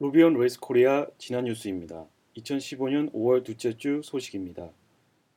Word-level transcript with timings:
Ruby 0.00 0.23
on 0.23 0.34
Rails 0.34 0.58
Korea 0.58 1.06
지난 1.18 1.44
뉴스입니다. 1.44 2.06
2015년 2.36 3.12
5월 3.12 3.44
둘째 3.44 3.76
주 3.76 4.00
소식입니다. 4.02 4.72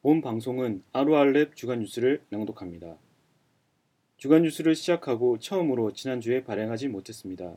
본 0.02 0.20
방송은 0.20 0.81
RORLab 0.93 1.55
주간 1.55 1.78
뉴스를 1.78 2.23
낭독합니다. 2.29 2.97
주간 4.17 4.41
뉴스를 4.41 4.73
시작하고 4.73 5.38
처음으로 5.38 5.93
지난주에 5.93 6.43
발행하지 6.43 6.88
못했습니다. 6.88 7.55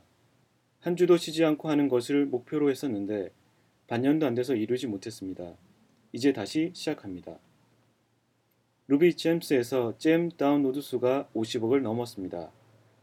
한 0.80 0.94
주도 0.94 1.16
쉬지 1.16 1.42
않고 1.42 1.70
하는 1.70 1.88
것을 1.88 2.26
목표로 2.26 2.70
했었는데 2.70 3.30
반년도 3.86 4.26
안 4.26 4.34
돼서 4.34 4.54
이루지 4.54 4.86
못했습니다. 4.86 5.54
이제 6.12 6.34
다시 6.34 6.70
시작합니다. 6.74 7.38
RubyGems에서 8.88 9.96
gem 9.96 10.28
다운로드 10.28 10.82
수가 10.82 11.30
50억을 11.34 11.80
넘었습니다. 11.80 12.52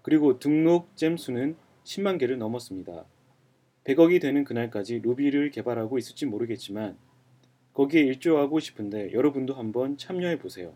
그리고 0.04 0.38
등록 0.38 0.96
gem 0.96 1.18
수는 1.18 1.56
10만 1.84 2.20
개를 2.20 2.38
넘었습니다. 2.38 3.06
100억이 3.88 4.22
되는 4.22 4.44
그날까지 4.44 5.00
Ruby를 5.00 5.52
개발하고 5.52 5.98
있을지 5.98 6.26
모르겠지만 6.26 6.98
거기에 7.74 8.02
일조하고 8.02 8.60
싶은데 8.60 9.14
여러분도 9.14 9.54
한번 9.54 9.98
참여해 9.98 10.40
보세요. 10.40 10.74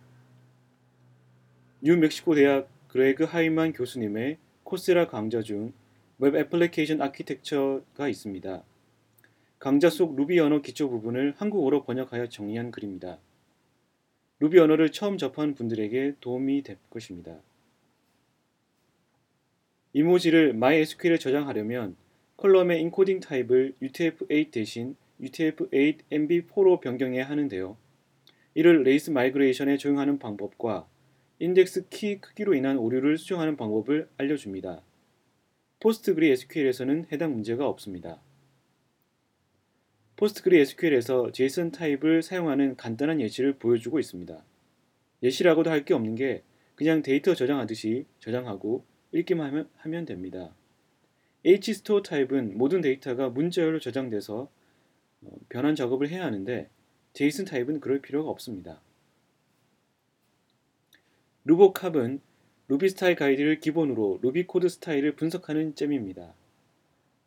뉴멕시코 1.81 2.35
대학 2.35 2.70
Greg 2.88 3.25
Heileman 3.25 3.73
교수님의 3.73 4.37
Coursera 4.63 5.07
강좌 5.07 5.41
중 5.41 5.73
Web 6.23 6.35
Application 6.35 7.01
Architecture가 7.01 8.07
있습니다. 8.07 8.63
강좌 9.57 9.89
속 9.89 10.15
루비 10.15 10.39
언어 10.39 10.62
기초 10.62 10.87
부분을 10.87 11.34
한국어로 11.35 11.84
번역하여 11.84 12.29
정리한 12.29 12.70
글입니다. 12.70 13.17
루비 14.39 14.59
언어를 14.59 14.91
처음 14.91 15.17
접한 15.17 15.55
분들에게 15.55 16.17
도움이 16.21 16.62
될 16.62 16.77
것입니다. 16.91 17.39
이모지를 19.93 20.49
MySQL에 20.49 21.17
저장하려면 21.17 21.95
column의 22.41 22.81
인코딩 22.81 23.19
타입을 23.19 23.75
UTF-8 23.83 24.49
대신 24.49 24.95
utf8mb4로 25.21 26.81
변경해야 26.81 27.29
하는데요. 27.29 27.77
이를 28.55 28.81
Rails 28.81 29.12
migration에 29.12 29.77
적용하는 29.77 30.17
방법과 30.17 30.87
인덱스 31.37 31.89
키 31.89 32.20
크기로 32.20 32.55
인한 32.55 32.79
오류를 32.79 33.20
수정하는 33.20 33.57
방법을 33.57 34.09
알려줍니다. 34.17 34.81
PostgreSQL에서는 35.81 37.05
해당 37.11 37.31
문제가 37.33 37.67
없습니다. 37.67 38.20
PostgreSQL에서 40.15 41.31
JSON 41.31 41.71
타입을 41.71 42.23
사용하는 42.23 42.76
간단한 42.76 43.21
예시를 43.21 43.59
보여주고 43.59 43.99
있습니다. 43.99 44.43
예시라고도 45.21 45.70
할 45.70 45.85
게 45.85 45.93
없는 45.93 46.15
게 46.15 46.41
그냥 46.73 47.03
데이터 47.03 47.35
저장하듯이 47.35 48.07
저장하고 48.17 48.83
읽기만 49.11 49.70
하면 49.77 50.05
됩니다. 50.05 50.55
hstore 51.45 52.04
타입은 52.03 52.57
모든 52.57 52.81
데이터가 52.81 53.29
문자열로 53.29 53.79
저장돼서 53.79 54.49
어, 55.23 55.31
변환 55.49 55.75
작업을 55.75 56.09
해야 56.09 56.25
하는데 56.25 56.70
JSON 57.13 57.45
타입은 57.45 57.79
그럴 57.79 58.01
필요가 58.01 58.29
없습니다. 58.29 58.81
RuboCop은 61.45 62.21
Ruby 62.67 62.90
Style 62.90 63.15
Guide를 63.15 63.59
기본으로 63.59 64.19
루비 64.22 64.45
코드 64.45 64.69
스타일을 64.69 65.16
분석하는 65.16 65.75
gem입니다. 65.75 66.34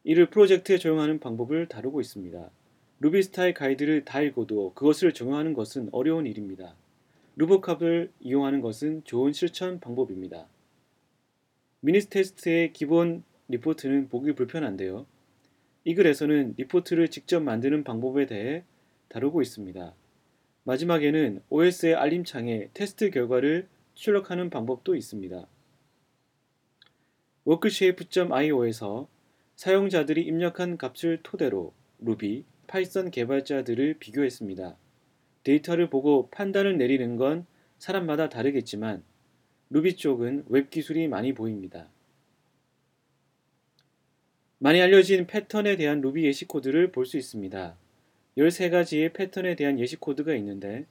이를 0.04 0.30
프로젝트에 0.30 0.78
적용하는 0.78 1.18
방법을 1.18 1.68
다루고 1.68 2.00
있습니다. 2.00 2.50
Ruby 3.00 3.22
Style 3.24 3.52
Guide를 3.52 4.04
다 4.04 4.22
읽어도 4.22 4.72
그것을 4.74 5.12
적용하는 5.12 5.52
것은 5.52 5.88
어려운 5.92 6.26
일입니다. 6.26 6.74
RuboCop을 7.36 8.12
이용하는 8.20 8.60
것은 8.60 9.02
좋은 9.04 9.32
실천 9.32 9.80
방법입니다. 9.80 10.46
Minitest의 11.80 12.72
기본 12.72 13.24
리포트는 13.48 14.08
보기 14.08 14.34
불편한데요. 14.34 15.06
이 15.84 15.94
글에서는 15.94 16.54
리포트를 16.56 17.08
직접 17.08 17.42
만드는 17.42 17.84
방법에 17.84 18.26
대해 18.26 18.64
다루고 19.08 19.42
있습니다. 19.42 19.94
마지막에는 20.64 21.42
OS의 21.50 21.94
알림창에 21.94 22.70
테스트 22.72 23.10
결과를 23.10 23.68
출력하는 23.94 24.50
방법도 24.50 24.96
있습니다. 24.96 25.46
WorkShape.io에서 27.44 29.08
사용자들이 29.56 30.22
입력한 30.22 30.78
값을 30.78 31.20
토대로 31.22 31.74
Ruby, 31.98 32.44
Python 32.66 33.10
개발자들을 33.10 33.98
비교했습니다. 33.98 34.76
데이터를 35.44 35.90
보고 35.90 36.28
판단을 36.30 36.78
내리는 36.78 37.16
건 37.16 37.46
사람마다 37.78 38.30
다르겠지만 38.30 39.04
루비 39.68 39.96
쪽은 39.96 40.46
웹 40.48 40.70
기술이 40.70 41.06
많이 41.08 41.34
보입니다. 41.34 41.90
많이 44.64 44.80
알려진 44.80 45.26
패턴에 45.26 45.76
대한 45.76 46.00
루비 46.00 46.24
예시 46.24 46.46
코드를 46.46 46.90
볼 46.90 47.04
수 47.04 47.18
있습니다. 47.18 47.76
13가지의 48.38 49.12
패턴에 49.12 49.56
대한 49.56 49.78
예시 49.78 49.96
코드가 49.96 50.34
있는데 50.36 50.86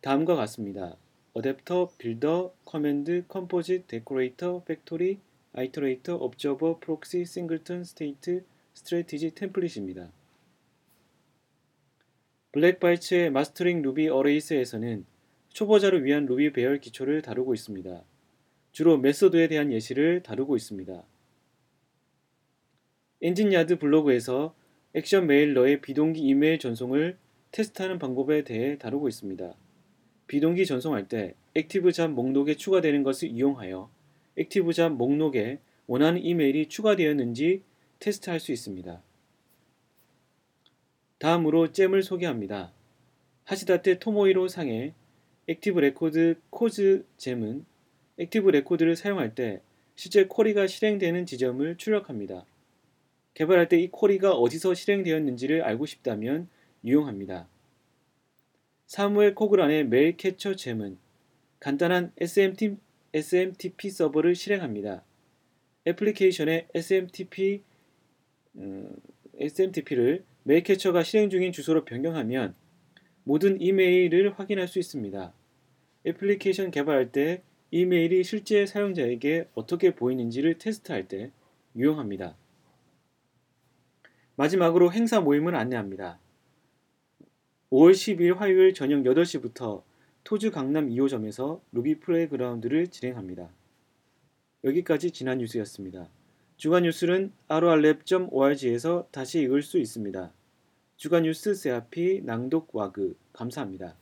다음과 0.00 0.36
같습니다. 0.36 0.96
Adapter, 1.34 1.90
Builder, 1.98 2.54
Command, 2.64 3.24
Composite, 3.26 3.88
Decorator, 3.88 4.62
Factory, 4.62 5.18
Iterator, 5.54 6.14
Observer, 6.14 6.78
Proxy, 6.78 7.24
Singleton, 7.24 7.82
State, 7.82 8.44
Strategy, 8.74 9.34
Template입니다. 9.34 10.12
Black 12.52 12.84
Bytes의 12.84 13.30
Mastering 13.30 13.82
Ruby 13.82 14.06
Arrays에서는 14.06 15.04
초보자를 15.48 16.04
위한 16.04 16.26
루비 16.26 16.52
배열 16.52 16.78
기초를 16.78 17.22
다루고 17.22 17.54
있습니다. 17.54 18.04
주로 18.70 18.96
method에 18.98 19.48
대한 19.48 19.72
예시를 19.72 20.22
다루고 20.22 20.54
있습니다. 20.54 21.02
Engine 23.26 23.58
Yard 23.58 23.80
블로그에서 23.80 24.54
Action 24.94 25.26
Mailer의 25.26 25.80
비동기 25.80 26.20
이메일 26.20 26.60
전송을 26.60 27.18
테스트하는 27.50 27.98
방법에 27.98 28.44
대해 28.44 28.78
다루고 28.78 29.08
있습니다. 29.08 29.52
비동기 30.28 30.64
전송할 30.64 31.08
때 31.08 31.34
Active 31.56 31.90
Job 31.90 32.12
목록에 32.12 32.54
추가되는 32.54 33.02
것을 33.02 33.28
이용하여 33.30 33.90
Active 34.36 34.72
Job 34.74 34.92
목록에 34.92 35.58
원하는 35.88 36.22
이메일이 36.22 36.68
추가되었는지 36.68 37.62
테스트할 37.98 38.38
수 38.38 38.52
있습니다. 38.52 39.02
다음으로 41.18 41.72
gem을 41.72 42.04
소개합니다. 42.04 42.72
하시다테 43.42 43.98
토모히로 43.98 44.46
상의 44.46 44.94
ActiveRecord 45.48 46.36
Cause 46.50 47.04
gem은 47.16 47.64
ActiveRecord를 48.18 48.94
사용할 48.94 49.34
때 49.34 49.62
실제 49.96 50.28
query가 50.28 50.68
실행되는 50.68 51.26
지점을 51.26 51.76
출력합니다. 51.76 52.46
개발할 53.36 53.68
때 53.68 53.78
이 53.78 53.90
query가 53.90 54.32
어디서 54.32 54.72
실행되었는지를 54.72 55.62
알고 55.62 55.84
싶다면 55.84 56.48
유용합니다. 56.82 57.46
Samuel 58.86 59.34
Cochran의 59.34 59.88
MailCatcher 59.88 60.56
gem은 60.56 60.96
간단한 61.60 62.12
SMT, 62.16 62.76
SMTP 63.12 63.90
서버를 63.90 64.34
실행합니다. 64.34 65.04
애플리케이션에 65.86 66.68
SMTP, 66.74 67.62
음, 68.56 68.96
SMTP를 69.38 70.24
MailCatcher가 70.44 71.02
실행 71.02 71.28
중인 71.28 71.52
주소로 71.52 71.84
변경하면 71.84 72.54
모든 73.24 73.60
이메일을 73.60 74.38
확인할 74.38 74.66
수 74.66 74.78
있습니다. 74.78 75.34
애플리케이션 76.06 76.70
개발할 76.70 77.12
때 77.12 77.42
이메일이 77.70 78.24
실제 78.24 78.64
사용자에게 78.64 79.48
어떻게 79.54 79.94
보이는지를 79.94 80.56
테스트할 80.56 81.06
때 81.06 81.32
유용합니다. 81.76 82.34
마지막으로 84.36 84.92
행사 84.92 85.20
모임을 85.20 85.54
안내합니다. 85.54 86.18
5월 87.70 87.92
10일 87.92 88.36
화요일 88.36 88.74
저녁 88.74 89.02
8시부터 89.02 89.82
토즈 90.24 90.50
강남 90.50 90.88
2호점에서 90.88 91.60
루비 91.72 92.00
플레이그라운드를 92.00 92.88
진행합니다. 92.88 93.48
여기까지 94.64 95.10
지난 95.10 95.38
뉴스였습니다. 95.38 96.08
주간 96.56 96.84
뉴스는 96.84 97.32
RORLab.org에서 97.48 99.08
다시 99.10 99.40
읽을 99.40 99.62
수 99.62 99.78
있습니다. 99.78 100.32
주간 100.96 101.24
뉴스 101.24 101.54
세아피 101.54 102.22
낭독 102.24 102.74
와그 102.74 103.16
감사합니다. 103.32 103.96